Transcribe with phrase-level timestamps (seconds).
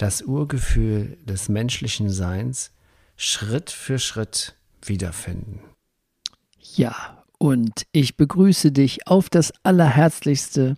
[0.00, 2.72] das Urgefühl des menschlichen Seins
[3.16, 5.60] Schritt für Schritt wiederfinden.
[6.58, 10.76] Ja, und ich begrüße dich auf das Allerherzlichste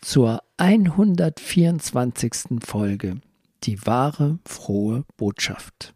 [0.00, 2.60] zur 124.
[2.64, 3.20] Folge,
[3.64, 5.92] die wahre, frohe Botschaft.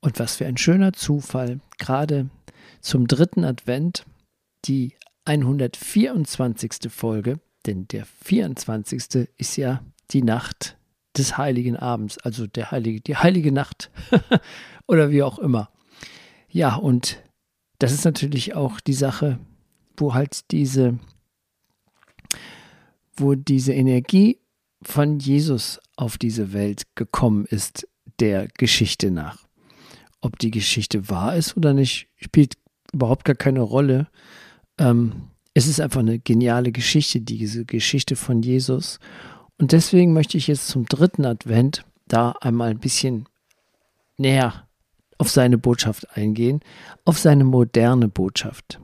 [0.00, 2.28] Und was für ein schöner Zufall, gerade
[2.82, 4.04] zum dritten Advent,
[4.66, 6.90] die 124.
[6.90, 9.26] Folge, denn der 24.
[9.38, 10.76] ist ja die Nacht
[11.16, 13.90] des heiligen Abends, also der heilige, die heilige Nacht
[14.86, 15.70] oder wie auch immer.
[16.48, 17.22] Ja, und
[17.78, 19.38] das ist natürlich auch die Sache,
[19.96, 20.98] wo halt diese,
[23.16, 24.38] wo diese Energie
[24.82, 27.88] von Jesus auf diese Welt gekommen ist,
[28.20, 29.46] der Geschichte nach.
[30.20, 32.56] Ob die Geschichte wahr ist oder nicht, spielt
[32.92, 34.08] überhaupt gar keine Rolle.
[34.78, 38.98] Ähm, es ist einfach eine geniale Geschichte, diese Geschichte von Jesus.
[39.58, 43.28] Und deswegen möchte ich jetzt zum dritten Advent da einmal ein bisschen
[44.16, 44.66] näher
[45.18, 46.60] auf seine Botschaft eingehen,
[47.04, 48.80] auf seine moderne Botschaft,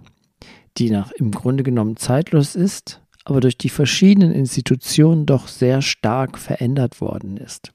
[0.77, 6.39] die nach im Grunde genommen zeitlos ist, aber durch die verschiedenen Institutionen doch sehr stark
[6.39, 7.73] verändert worden ist.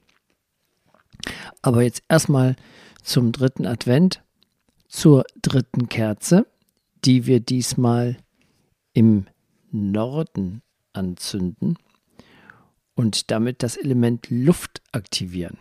[1.62, 2.56] Aber jetzt erstmal
[3.02, 4.22] zum dritten Advent,
[4.88, 6.46] zur dritten Kerze,
[7.04, 8.16] die wir diesmal
[8.94, 9.26] im
[9.70, 10.62] Norden
[10.92, 11.76] anzünden
[12.94, 15.58] und damit das Element Luft aktivieren.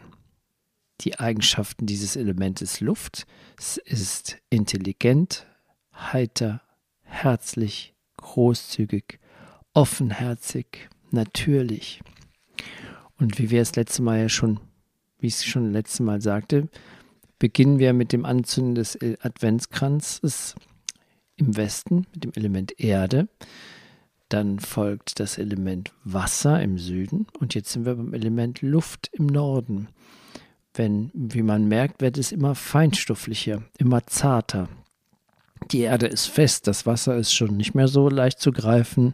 [1.01, 3.25] Die Eigenschaften dieses Elementes Luft
[3.57, 5.45] es ist intelligent,
[5.93, 6.61] heiter,
[7.01, 9.19] herzlich, großzügig,
[9.73, 12.01] offenherzig, natürlich.
[13.17, 14.59] Und wie wir es letzte Mal ja schon,
[15.19, 16.67] wie ich es schon letzte Mal sagte,
[17.39, 20.55] beginnen wir mit dem Anzünden des Adventskranzes
[21.35, 23.27] im Westen mit dem Element Erde.
[24.33, 29.27] Dann folgt das Element Wasser im Süden und jetzt sind wir beim Element Luft im
[29.27, 29.89] Norden.
[30.73, 34.69] Wenn, wie man merkt, wird es immer feinstofflicher, immer zarter.
[35.69, 39.13] Die Erde ist fest, das Wasser ist schon nicht mehr so leicht zu greifen.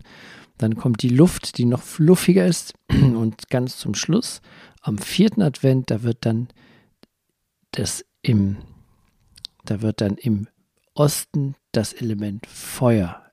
[0.57, 2.73] Dann kommt die Luft, die noch fluffiger ist.
[2.89, 4.39] Und ganz zum Schluss,
[4.83, 6.47] am vierten Advent, da wird dann
[7.71, 8.55] das im,
[9.65, 10.47] da wird dann im
[10.93, 13.28] Osten das Element Feuer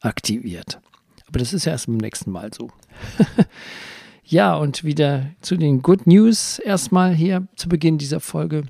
[0.00, 0.80] aktiviert.
[1.28, 2.70] Aber das ist ja erst beim nächsten Mal so.
[4.24, 8.64] ja, und wieder zu den Good News erstmal hier zu Beginn dieser Folge.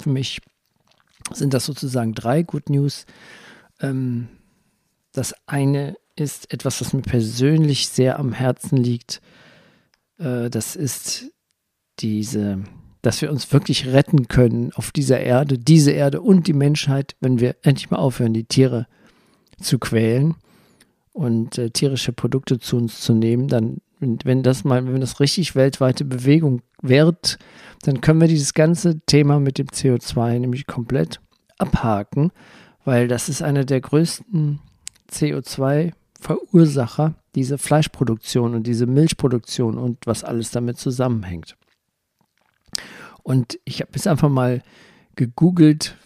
[0.00, 0.40] Für mich
[1.32, 3.04] sind das sozusagen drei Good News.
[3.80, 4.28] Ähm,
[5.12, 9.20] das eine ist etwas, was mir persönlich sehr am Herzen liegt.
[10.18, 11.30] Äh, das ist
[11.98, 12.64] diese,
[13.02, 17.40] dass wir uns wirklich retten können auf dieser Erde, diese Erde und die Menschheit, wenn
[17.40, 18.86] wir endlich mal aufhören, die Tiere
[19.60, 20.34] zu quälen
[21.14, 25.54] und äh, tierische Produkte zu uns zu nehmen, dann, wenn das mal, wenn das richtig
[25.54, 27.38] weltweite Bewegung wird,
[27.84, 31.20] dann können wir dieses ganze Thema mit dem CO2 nämlich komplett
[31.56, 32.32] abhaken,
[32.84, 34.58] weil das ist einer der größten
[35.10, 41.56] CO2-Verursacher, diese Fleischproduktion und diese Milchproduktion und was alles damit zusammenhängt.
[43.22, 44.62] Und ich habe jetzt einfach mal
[45.14, 45.96] gegoogelt,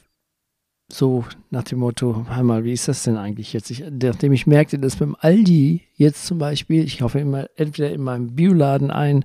[0.90, 3.70] so nach dem Motto, einmal, wie ist das denn eigentlich jetzt?
[3.70, 8.02] Ich, nachdem ich merkte, dass beim Aldi jetzt zum Beispiel, ich kaufe immer entweder in
[8.02, 9.24] meinem Bioladen ein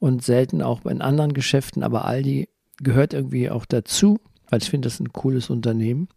[0.00, 2.48] und selten auch in anderen Geschäften, aber Aldi
[2.82, 4.18] gehört irgendwie auch dazu,
[4.48, 6.08] weil ich finde, das ist ein cooles Unternehmen.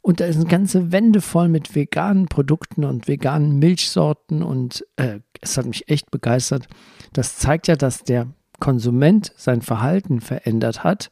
[0.00, 5.20] Und da ist eine ganze Wände voll mit veganen Produkten und veganen Milchsorten und äh,
[5.40, 6.66] es hat mich echt begeistert.
[7.12, 8.26] Das zeigt ja, dass der
[8.58, 11.10] Konsument sein Verhalten verändert hat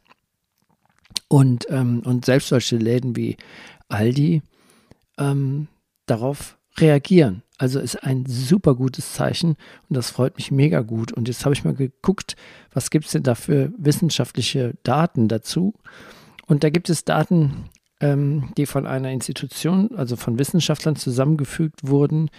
[1.28, 3.36] und, ähm, und selbst solche Läden wie
[3.88, 4.42] Aldi
[5.18, 5.68] ähm,
[6.06, 7.42] darauf reagieren.
[7.58, 9.56] Also ist ein super gutes Zeichen
[9.88, 11.12] und das freut mich mega gut.
[11.12, 12.34] Und jetzt habe ich mal geguckt,
[12.72, 15.74] was gibt es denn da für wissenschaftliche Daten dazu?
[16.46, 17.68] Und da gibt es Daten,
[18.00, 22.30] ähm, die von einer Institution, also von Wissenschaftlern zusammengefügt wurden,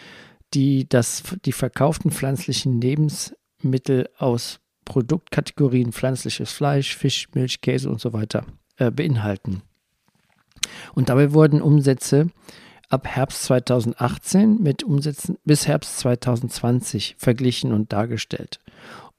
[0.54, 8.12] die das, die verkauften pflanzlichen Lebensmittel aus Produktkategorien pflanzliches Fleisch, Fisch, Milch, Käse und so
[8.12, 8.46] weiter
[8.88, 9.62] äh, beinhalten.
[10.94, 12.28] Und dabei wurden Umsätze
[12.90, 18.60] ab Herbst 2018 mit Umsätzen bis Herbst 2020 verglichen und dargestellt.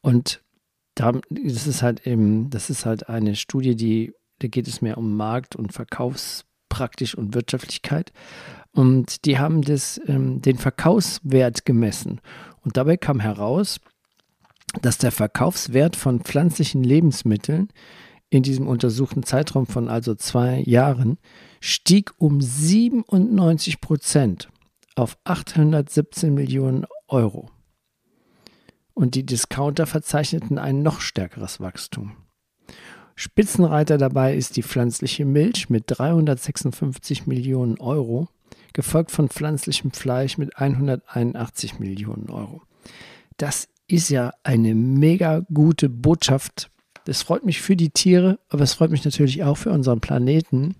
[0.01, 0.43] Und
[0.95, 5.17] das ist halt eben, das ist halt eine Studie, die, da geht es mehr um
[5.17, 8.13] Markt und Verkaufspraktisch und Wirtschaftlichkeit.
[8.73, 12.21] Und die haben das, ähm, den Verkaufswert gemessen.
[12.63, 13.81] Und dabei kam heraus,
[14.83, 17.69] dass der Verkaufswert von pflanzlichen Lebensmitteln
[18.35, 21.19] in diesem untersuchten Zeitraum von also zwei Jahren
[21.61, 24.49] stieg um 97 Prozent
[24.97, 27.51] auf 817 Millionen Euro.
[28.93, 32.17] Und die Discounter verzeichneten ein noch stärkeres Wachstum.
[33.17, 38.29] Spitzenreiter dabei ist die pflanzliche Milch mit 356 Millionen Euro,
[38.73, 42.63] gefolgt von pflanzlichem Fleisch mit 181 Millionen Euro.
[43.37, 46.71] Das ist ja eine mega gute Botschaft.
[47.05, 50.77] Das freut mich für die Tiere, aber es freut mich natürlich auch für unseren Planeten.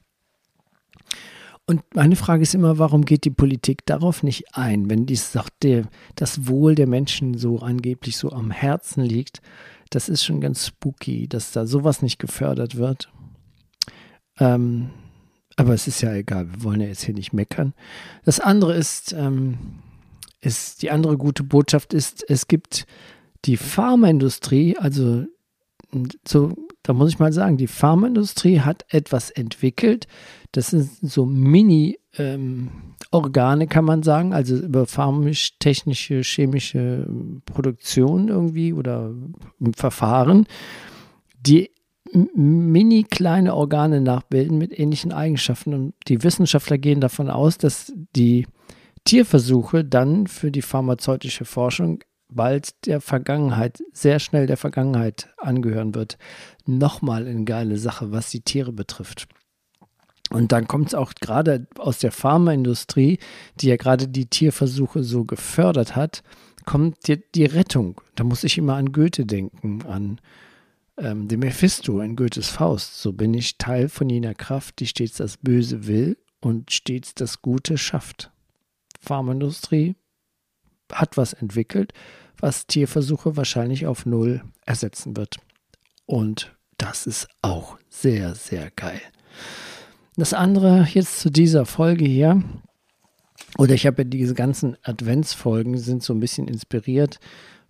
[1.67, 5.49] Und meine Frage ist immer, warum geht die Politik darauf nicht ein, wenn dies doch
[5.63, 9.41] der, das Wohl der Menschen so angeblich so am Herzen liegt?
[9.89, 13.11] Das ist schon ganz spooky, dass da sowas nicht gefördert wird.
[14.39, 14.91] Ähm,
[15.57, 17.73] aber es ist ja egal, wir wollen ja jetzt hier nicht meckern.
[18.25, 19.59] Das andere ist, ähm,
[20.41, 22.87] ist, die andere gute Botschaft ist, es gibt
[23.45, 25.25] die Pharmaindustrie, also
[26.27, 26.53] so,
[26.83, 30.07] da muss ich mal sagen, die Pharmaindustrie hat etwas entwickelt.
[30.53, 31.99] Das sind so Mini-Organe,
[33.65, 37.09] ähm, kann man sagen, also über pharmisch-technische, chemische
[37.47, 39.13] Produktion irgendwie oder
[39.75, 40.47] Verfahren,
[41.41, 41.71] die
[42.35, 45.75] mini kleine Organe nachbilden mit ähnlichen Eigenschaften.
[45.75, 48.47] Und die Wissenschaftler gehen davon aus, dass die
[49.05, 52.01] Tierversuche dann für die pharmazeutische Forschung
[52.35, 56.19] bald der Vergangenheit, sehr schnell der Vergangenheit angehören wird.
[56.67, 59.29] Nochmal eine geile Sache, was die Tiere betrifft.
[60.31, 63.19] Und dann kommt es auch gerade aus der Pharmaindustrie,
[63.61, 66.23] die ja gerade die Tierversuche so gefördert hat,
[66.65, 68.01] kommt die, die Rettung.
[68.15, 70.21] Da muss ich immer an Goethe denken, an
[70.97, 73.01] ähm, den Mephisto in Goethes Faust.
[73.01, 77.43] So bin ich Teil von jener Kraft, die stets das Böse will und stets das
[77.43, 78.31] Gute schafft.
[79.01, 79.95] Pharmaindustrie
[80.93, 81.93] hat was entwickelt,
[82.45, 85.39] was Tierversuche wahrscheinlich auf Null ersetzen wird.
[86.05, 89.01] Und das ist auch sehr, sehr geil.
[90.17, 92.43] Das andere jetzt zu dieser Folge hier,
[93.57, 97.19] oder ich habe ja diese ganzen Adventsfolgen, sind so ein bisschen inspiriert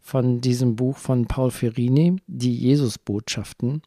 [0.01, 3.81] von diesem Buch von Paul Ferrini, die Jesus-Botschaften.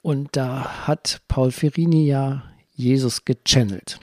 [0.00, 3.98] Und da hat Paul Ferrini ja Jesus gechannelt.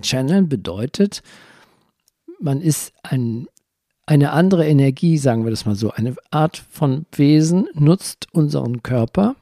[0.00, 1.22] Channeln bedeutet,
[2.40, 3.48] man ist ein,
[4.06, 9.36] eine andere Energie, sagen wir das mal so, eine Art von Wesen nutzt unseren Körper,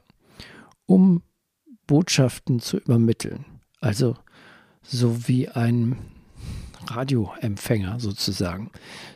[0.85, 1.23] um
[1.87, 3.45] Botschaften zu übermitteln.
[3.79, 4.15] Also
[4.83, 5.97] so wie ein
[6.87, 8.71] Radioempfänger sozusagen.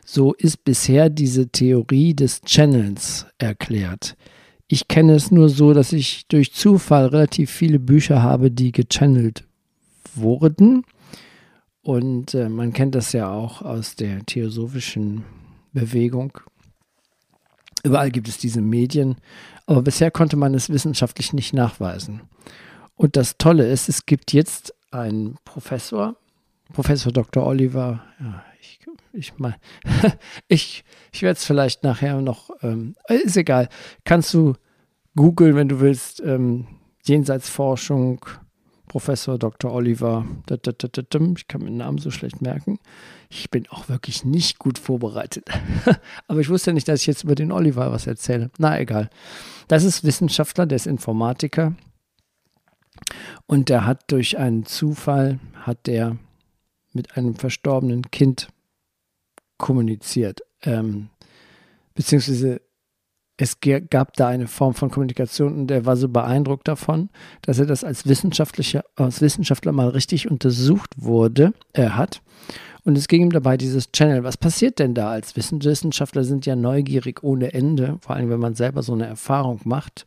[0.06, 4.16] So ist bisher diese Theorie des Channels erklärt.
[4.68, 9.44] Ich kenne es nur so, dass ich durch Zufall relativ viele Bücher habe, die gechannelt
[10.16, 10.84] wurden.
[11.86, 15.24] Und äh, man kennt das ja auch aus der theosophischen
[15.72, 16.36] Bewegung.
[17.84, 19.18] Überall gibt es diese Medien,
[19.68, 22.22] aber bisher konnte man es wissenschaftlich nicht nachweisen.
[22.96, 26.16] Und das Tolle ist, es gibt jetzt einen Professor,
[26.74, 27.46] Professor Dr.
[27.46, 28.80] Oliver, ja, ich,
[29.14, 29.34] ich,
[30.48, 33.70] ich, ich werde es vielleicht nachher noch, ähm, ist egal,
[34.06, 34.56] kannst du
[35.16, 36.66] googeln, wenn du willst, ähm,
[37.04, 38.26] Jenseitsforschung,
[38.88, 39.72] Professor Dr.
[39.72, 42.80] Oliver, ich kann mir den Namen so schlecht merken.
[43.30, 45.48] Ich bin auch wirklich nicht gut vorbereitet.
[46.28, 48.52] Aber ich wusste nicht, dass ich jetzt über den Oliver was erzähle.
[48.58, 49.10] Na egal.
[49.68, 51.74] Das ist Wissenschaftler, der ist Informatiker.
[53.48, 56.18] Und der hat durch einen Zufall, hat der
[56.94, 58.48] mit einem verstorbenen Kind
[59.58, 60.42] kommuniziert.
[60.62, 61.10] Ähm,
[61.94, 62.62] beziehungsweise
[63.38, 63.58] es
[63.90, 67.10] gab da eine Form von Kommunikation und er war so beeindruckt davon,
[67.42, 72.22] dass er das als Wissenschaftlicher, als Wissenschaftler mal richtig untersucht wurde, er hat.
[72.86, 74.24] Und es ging ihm dabei dieses Channel.
[74.24, 76.24] Was passiert denn da als Wissenschaftler?
[76.24, 80.06] Sind ja neugierig ohne Ende, vor allem wenn man selber so eine Erfahrung macht.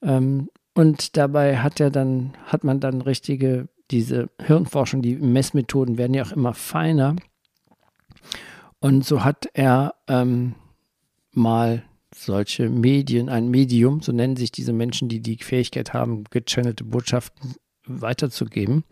[0.00, 6.14] Ähm, und dabei hat er dann, hat man dann richtige, diese Hirnforschung, die Messmethoden werden
[6.14, 7.16] ja auch immer feiner.
[8.78, 10.54] Und so hat er ähm,
[11.32, 11.82] mal
[12.24, 17.54] solche Medien, ein Medium, so nennen sich diese Menschen, die die Fähigkeit haben, gechannelte Botschaften
[17.86, 18.84] weiterzugeben,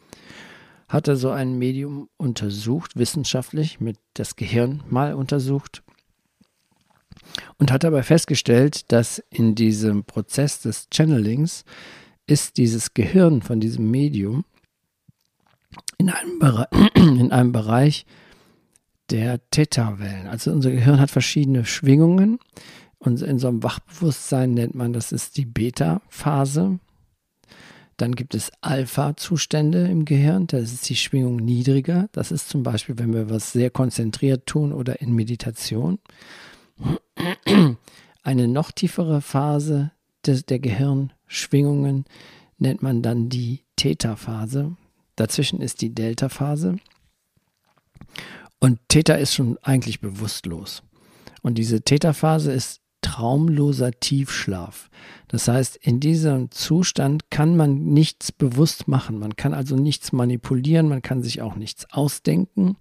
[0.89, 5.83] hat er so ein Medium untersucht, wissenschaftlich, mit das Gehirn mal untersucht
[7.59, 11.65] und hat dabei festgestellt, dass in diesem Prozess des Channelings
[12.27, 14.45] ist dieses Gehirn von diesem Medium
[15.99, 18.07] in einem, Bere in einem Bereich
[19.11, 20.27] der Theta-Wellen.
[20.27, 22.39] Also unser Gehirn hat verschiedene Schwingungen,
[22.99, 26.79] Und in so einem Wachbewusstsein nennt man das ist die Beta-Phase.
[27.97, 32.09] Dann gibt es Alpha-Zustände im Gehirn, das ist die Schwingung niedriger.
[32.13, 35.99] Das ist zum Beispiel, wenn wir was sehr konzentriert tun oder in Meditation.
[38.23, 39.93] Eine noch tiefere Phase
[40.27, 42.05] des, der Gehirnschwingungen
[42.59, 44.77] nennt man dann die Theta-Phase.
[45.15, 46.77] Dazwischen ist die Delta-Phase.
[48.59, 50.83] Und Theta ist schon eigentlich bewusstlos.
[51.43, 54.91] Und diese Theta-Phase ist traumloser Tiefschlaf.
[55.29, 59.21] Das heißt, in diesem Zustand kann man nichts bewusst machen.
[59.21, 62.77] Man kann also nichts manipulieren, man kann sich auch nichts ausdenken.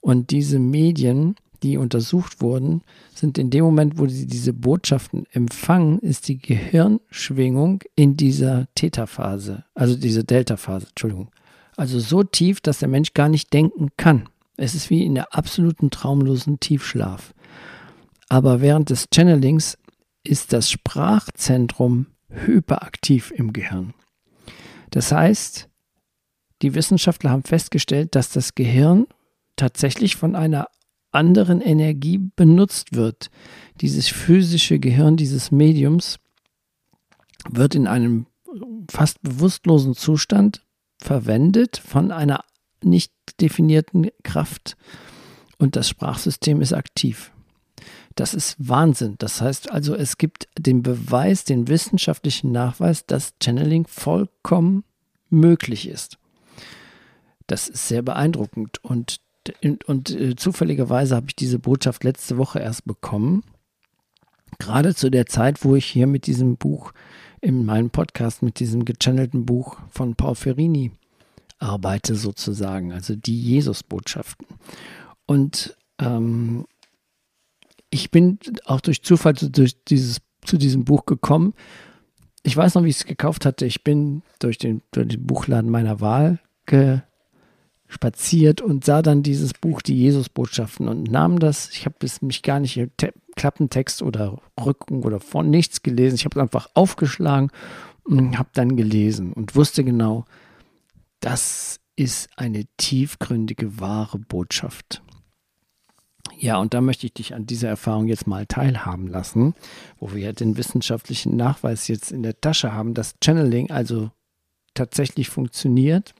[0.00, 5.98] Und diese Medien, die untersucht wurden, sind in dem Moment, wo sie diese Botschaften empfangen,
[5.98, 11.28] ist die Gehirnschwingung in dieser Theta-Phase, also diese Delta-Phase, Entschuldigung.
[11.76, 14.28] Also so tief, dass der Mensch gar nicht denken kann.
[14.56, 17.34] Es ist wie in der absoluten traumlosen Tiefschlaf.
[18.30, 19.76] Aber während des Channelings
[20.24, 23.92] ist das Sprachzentrum hyperaktiv im Gehirn.
[24.90, 25.68] Das heißt,
[26.62, 29.06] die Wissenschaftler haben festgestellt, dass das Gehirn
[29.56, 30.68] tatsächlich von einer
[31.10, 33.30] anderen Energie benutzt wird.
[33.80, 36.18] Dieses physische Gehirn dieses Mediums
[37.48, 38.26] wird in einem
[38.88, 40.64] fast bewusstlosen Zustand
[40.98, 42.44] verwendet von einer
[42.82, 44.76] nicht definierten Kraft
[45.58, 47.32] und das Sprachsystem ist aktiv.
[48.16, 49.14] Das ist Wahnsinn.
[49.18, 54.84] Das heißt also, es gibt den Beweis, den wissenschaftlichen Nachweis, dass Channeling vollkommen
[55.28, 56.18] möglich ist.
[57.46, 59.20] Das ist sehr beeindruckend und,
[59.62, 63.42] und, und äh, zufälligerweise habe ich diese Botschaft letzte Woche erst bekommen.
[64.58, 66.92] Gerade zu der Zeit, wo ich hier mit diesem Buch
[67.40, 70.92] in meinem Podcast, mit diesem gechannelten Buch von Paul Ferrini
[71.58, 74.46] arbeite, sozusagen, also die Jesus-Botschaften.
[75.26, 76.66] Und ähm,
[77.90, 81.54] ich bin auch durch Zufall zu, durch dieses, zu diesem Buch gekommen.
[82.42, 83.66] Ich weiß noch, wie ich es gekauft hatte.
[83.66, 86.38] Ich bin durch den, durch den Buchladen meiner Wahl
[87.88, 91.70] spaziert und sah dann dieses Buch, die Jesus-Botschaften, und nahm das.
[91.70, 96.14] Ich habe mich gar nicht im Te Klappentext oder Rücken oder von nichts gelesen.
[96.14, 97.50] Ich habe es einfach aufgeschlagen
[98.04, 100.24] und habe dann gelesen und wusste genau,
[101.20, 105.02] das ist eine tiefgründige, wahre Botschaft.
[106.38, 109.54] Ja, und da möchte ich dich an dieser Erfahrung jetzt mal teilhaben lassen,
[109.98, 114.10] wo wir den wissenschaftlichen Nachweis jetzt in der Tasche haben, dass Channeling also
[114.74, 116.14] tatsächlich funktioniert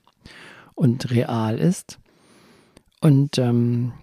[0.75, 1.99] und real ist.
[3.01, 3.93] Und ähm,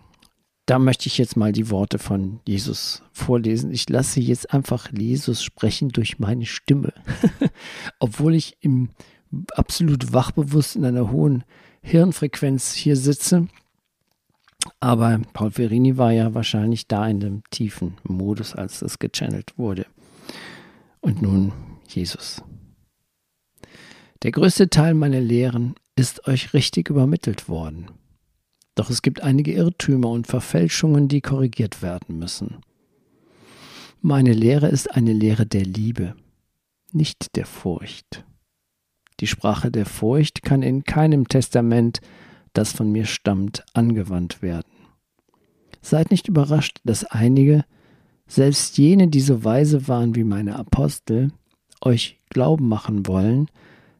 [0.67, 3.73] da möchte ich jetzt mal die Worte von Jesus vorlesen.
[3.73, 6.93] Ich lasse jetzt einfach Jesus sprechen durch meine Stimme,
[8.01, 8.91] obwohl ich im
[9.53, 11.45] absolut wachbewusst in einer hohen
[11.83, 13.49] Hirnfrequenz hier sitze
[14.81, 19.87] aber Paul Verini war ja wahrscheinlich da in dem tiefen Modus, als das gechannelt wurde.
[21.01, 21.53] Und nun
[21.89, 22.43] Jesus.
[24.23, 27.87] Der größte Teil meiner Lehren ist euch richtig übermittelt worden.
[28.75, 32.59] Doch es gibt einige Irrtümer und Verfälschungen, die korrigiert werden müssen.
[34.01, 36.15] Meine Lehre ist eine Lehre der Liebe,
[36.93, 38.25] nicht der Furcht.
[39.21, 42.01] Die Sprache der Furcht kann in keinem Testament
[42.59, 44.67] das von mir stammt, angewandt werden.
[45.81, 47.65] Seid nicht überrascht, dass einige,
[48.27, 51.31] selbst jene, die so weise waren wie meine Apostel,
[51.81, 53.49] euch glauben machen wollen,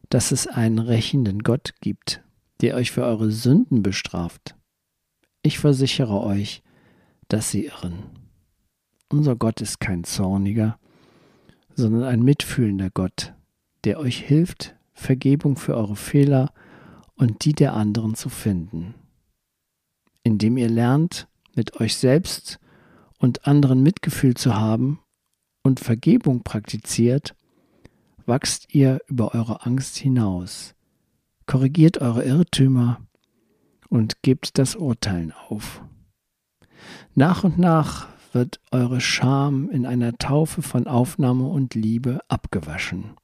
[0.09, 2.21] dass es einen rächenden Gott gibt,
[2.59, 4.57] der euch für eure Sünden bestraft.
[5.41, 6.61] Ich versichere euch,
[7.29, 7.93] dass sie irren.
[9.07, 10.77] Unser Gott ist kein zorniger,
[11.75, 13.33] sondern ein mitfühlender Gott,
[13.85, 16.68] der euch hilft, Vergebung für eure Fehler und
[17.27, 18.95] die der anderen zu finden.
[20.23, 22.59] Indem ihr lernt, mit euch selbst
[23.17, 24.99] und anderen Mitgefühl zu haben
[25.63, 27.35] und Vergebung praktiziert,
[28.25, 30.75] wachst ihr über eure Angst hinaus,
[31.45, 33.01] korrigiert eure Irrtümer
[33.89, 35.83] und gebt das Urteilen auf.
[37.15, 43.15] Nach und nach wird eure Scham in einer Taufe von Aufnahme und Liebe abgewaschen.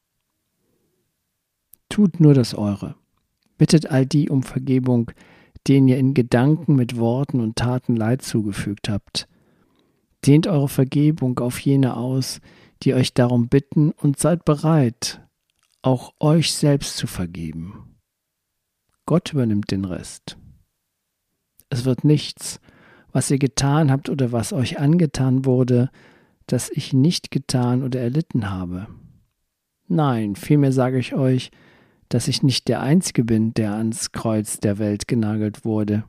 [1.90, 2.96] Tut nur das Eure.
[3.58, 5.12] Bittet all die um Vergebung,
[5.68, 9.28] denen ihr in Gedanken mit Worten und Taten Leid zugefügt habt.
[10.26, 12.42] Dehnt eure Vergebung auf jene aus,
[12.84, 15.22] die euch darum bitten, und seid bereit,
[15.82, 17.96] auch euch selbst zu vergeben.
[19.06, 20.38] Gott übernimmt den Rest.
[21.70, 22.60] Es wird nichts,
[23.12, 25.90] was ihr getan habt oder was euch angetan wurde,
[26.48, 28.88] das ich nicht getan oder erlitten habe.
[29.88, 31.52] Nein, vielmehr sage ich euch,
[32.10, 36.04] dass ich nicht der Einzige bin, der ans Kreuz der Welt genagelt wurde.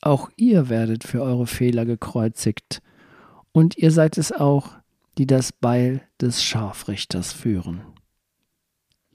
[0.00, 2.82] Auch ihr werdet für eure Fehler gekreuzigt.
[3.52, 4.76] Und ihr seid es auch,
[5.18, 7.82] die das Beil des Scharfrichters führen.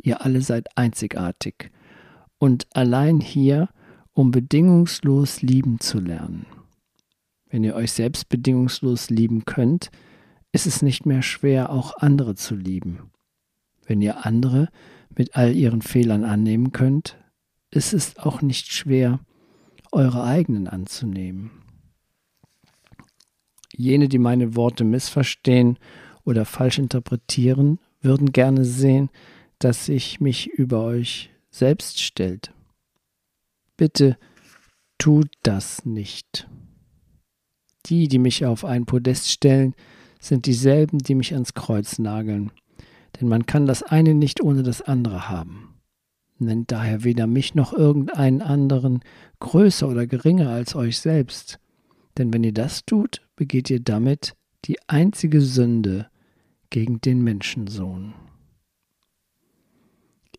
[0.01, 1.71] Ihr alle seid einzigartig
[2.37, 3.69] und allein hier,
[4.13, 6.45] um bedingungslos lieben zu lernen.
[7.49, 9.91] Wenn ihr euch selbst bedingungslos lieben könnt,
[10.51, 13.11] ist es nicht mehr schwer, auch andere zu lieben.
[13.85, 14.69] Wenn ihr andere
[15.15, 17.17] mit all ihren Fehlern annehmen könnt,
[17.71, 19.19] ist es auch nicht schwer,
[19.91, 21.51] eure eigenen anzunehmen.
[23.75, 25.77] Jene, die meine Worte missverstehen
[26.23, 29.09] oder falsch interpretieren, würden gerne sehen,
[29.57, 32.53] dass ich mich über euch selbst stellt.
[33.77, 34.17] Bitte
[34.97, 36.47] tut das nicht.
[37.85, 39.73] Die, die mich auf ein Podest stellen,
[40.19, 42.51] sind dieselben, die mich ans Kreuz nageln.
[43.19, 45.75] Denn man kann das eine nicht ohne das andere haben.
[46.37, 49.01] Nennt daher weder mich noch irgendeinen anderen
[49.39, 51.59] größer oder geringer als euch selbst.
[52.17, 54.35] Denn wenn ihr das tut, begeht ihr damit
[54.65, 56.07] die einzige Sünde
[56.69, 58.13] gegen den Menschensohn.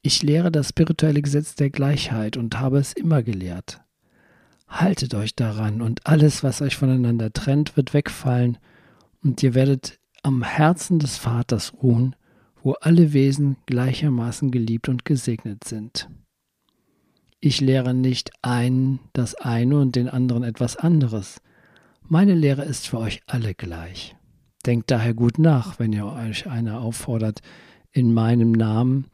[0.03, 3.83] Ich lehre das spirituelle Gesetz der Gleichheit und habe es immer gelehrt.
[4.67, 8.57] Haltet euch daran und alles, was euch voneinander trennt, wird wegfallen
[9.23, 12.15] und ihr werdet am Herzen des Vaters ruhen,
[12.63, 16.09] wo alle Wesen gleichermaßen geliebt und gesegnet sind.
[17.41, 21.41] Ich lehre nicht einen das eine und den anderen etwas anderes.
[22.03, 24.17] Meine Lehre ist für euch alle gleich.
[24.67, 27.41] Denkt daher gut nach, wenn ihr euch einer auffordert,
[27.93, 29.07] in meinem Namen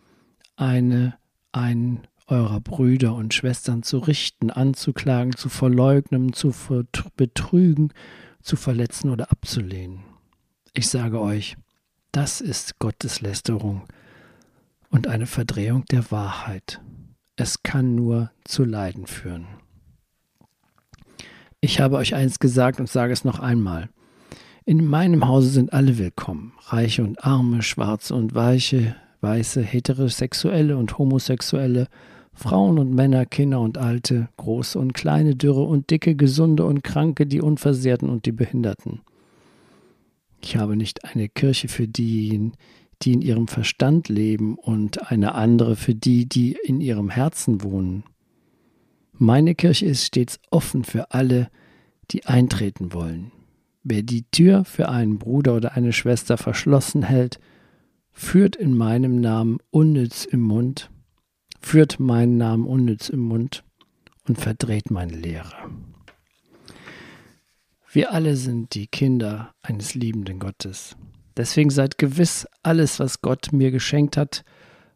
[0.56, 1.14] eine,
[1.52, 6.52] einen eurer Brüder und Schwestern zu richten, anzuklagen, zu verleugnen, zu
[7.16, 7.92] betrügen,
[8.42, 10.00] zu verletzen oder abzulehnen.
[10.74, 11.56] Ich sage euch,
[12.16, 13.82] das ist Gotteslästerung
[14.88, 16.80] und eine Verdrehung der Wahrheit.
[17.36, 19.46] Es kann nur zu Leiden führen.
[21.60, 23.90] Ich habe euch eins gesagt und sage es noch einmal.
[24.64, 30.96] In meinem Hause sind alle willkommen, Reiche und Arme, Schwarze und Weiche, Weiße, Heterosexuelle und
[30.96, 31.86] Homosexuelle,
[32.32, 37.26] Frauen und Männer, Kinder und Alte, große und kleine, dürre und dicke, gesunde und kranke,
[37.26, 39.02] die Unversehrten und die Behinderten.
[40.46, 42.52] Ich habe nicht eine Kirche für diejenigen,
[43.02, 48.04] die in ihrem Verstand leben und eine andere für die, die in ihrem Herzen wohnen.
[49.12, 51.50] Meine Kirche ist stets offen für alle,
[52.12, 53.32] die eintreten wollen.
[53.82, 57.40] Wer die Tür für einen Bruder oder eine Schwester verschlossen hält,
[58.12, 60.92] führt in meinem Namen unnütz im Mund,
[61.60, 63.64] führt meinen Namen unnütz im Mund
[64.28, 65.56] und verdreht meine Lehre.
[67.90, 70.96] Wir alle sind die Kinder eines liebenden Gottes.
[71.36, 74.44] Deswegen seid gewiss, alles, was Gott mir geschenkt hat,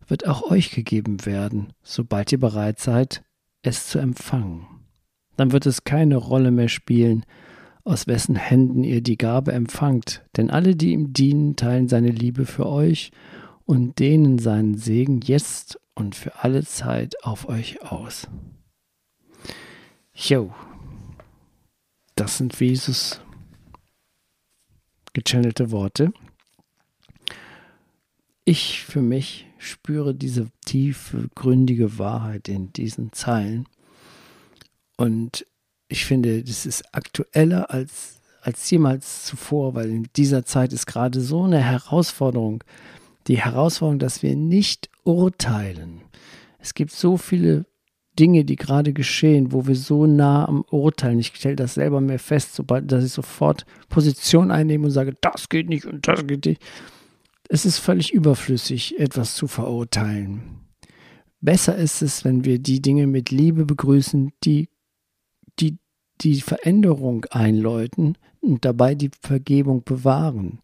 [0.07, 3.22] wird auch euch gegeben werden, sobald ihr bereit seid,
[3.62, 4.66] es zu empfangen.
[5.37, 7.24] Dann wird es keine Rolle mehr spielen,
[7.85, 12.44] aus wessen Händen ihr die Gabe empfangt, denn alle, die ihm dienen, teilen seine Liebe
[12.44, 13.11] für euch
[13.64, 18.29] und dehnen seinen Segen jetzt und für alle Zeit auf euch aus.
[20.12, 20.53] Jo,
[22.20, 23.22] das sind Jesus
[25.14, 26.12] gechannelte Worte.
[28.44, 33.66] Ich für mich spüre diese tiefe, gründige Wahrheit in diesen Zeilen.
[34.98, 35.46] Und
[35.88, 41.22] ich finde, das ist aktueller als, als jemals zuvor, weil in dieser Zeit ist gerade
[41.22, 42.62] so eine Herausforderung.
[43.28, 46.02] Die Herausforderung, dass wir nicht urteilen.
[46.59, 47.64] Es gibt so viele
[48.18, 52.18] Dinge, die gerade geschehen, wo wir so nah am Urteilen, ich stelle das selber mehr
[52.18, 56.46] fest, sobald dass ich sofort Position einnehme und sage, das geht nicht und das geht
[56.46, 56.62] nicht.
[57.49, 60.61] Es ist völlig überflüssig, etwas zu verurteilen.
[61.40, 64.68] Besser ist es, wenn wir die Dinge mit Liebe begrüßen, die
[65.59, 65.79] die
[66.20, 70.61] die Veränderung einläuten und dabei die Vergebung bewahren.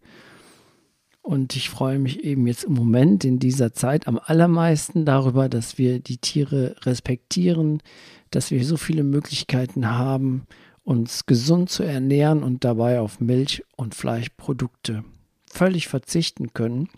[1.27, 5.77] Und ich freue mich eben jetzt im Moment in dieser Zeit am allermeisten darüber, dass
[5.77, 7.83] wir die Tiere respektieren,
[8.31, 10.47] dass wir so viele Möglichkeiten haben,
[10.85, 15.03] uns gesund zu ernähren und dabei auf Milch- und Fleischprodukte
[15.51, 16.91] völlig verzichten können.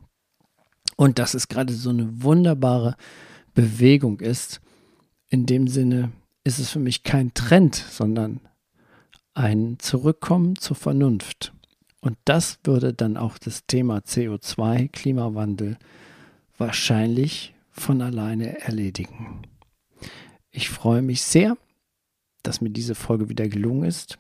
[0.97, 2.97] Und dass es gerade so eine wunderbare
[3.55, 4.61] Bewegung ist.
[5.31, 6.13] In dem Sinne
[6.45, 8.41] ist es für mich kein Trend, sondern
[9.33, 11.55] ein Zurückkommen zur Vernunft.
[12.01, 15.79] Und das würde dann auch das Thema CO2, Klimawandel,
[16.57, 19.43] wahrscheinlich von alleine erledigen.
[20.51, 21.57] Ich freue mich sehr,
[22.43, 24.19] dass mir diese Folge wieder gelungen ist.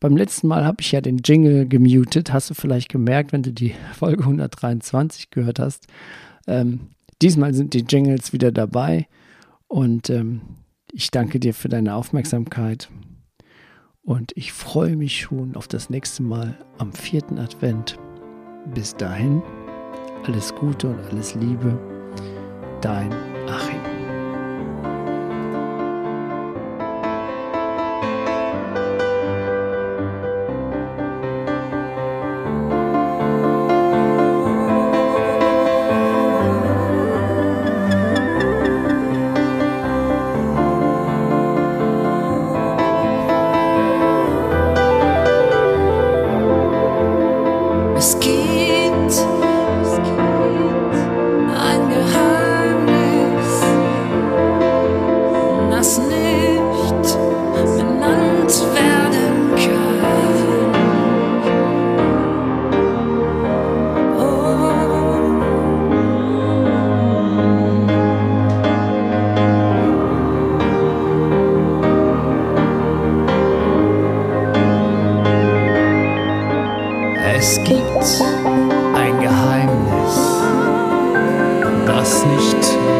[0.00, 2.32] Beim letzten Mal habe ich ja den Jingle gemutet.
[2.32, 5.86] Hast du vielleicht gemerkt, wenn du die Folge 123 gehört hast.
[6.46, 6.88] Ähm,
[7.20, 9.06] diesmal sind die Jingles wieder dabei.
[9.66, 10.40] Und ähm,
[10.92, 12.88] ich danke dir für deine Aufmerksamkeit.
[14.08, 17.98] Und ich freue mich schon auf das nächste Mal am vierten Advent.
[18.74, 19.42] Bis dahin,
[20.24, 21.78] alles Gute und alles Liebe.
[22.80, 23.12] Dein
[23.46, 23.77] Achim.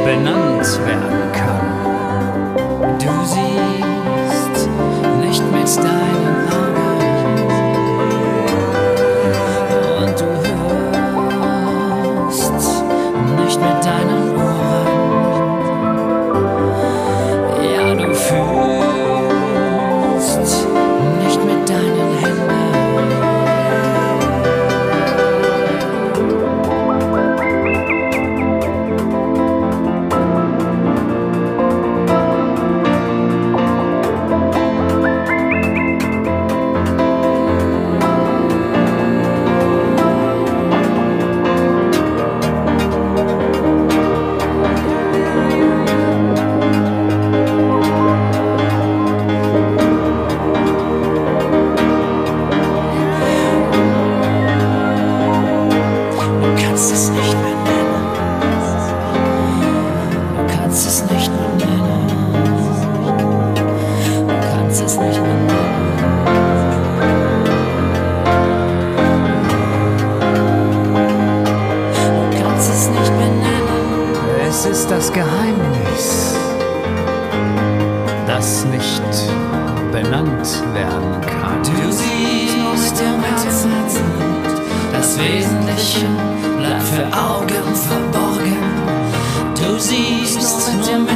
[0.08, 2.56] benannt werden kann.
[2.98, 3.47] Du siehst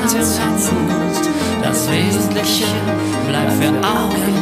[0.03, 0.77] mit dem Herzen.
[1.62, 2.65] Das Wesentliche
[3.29, 4.41] bleibt für Augen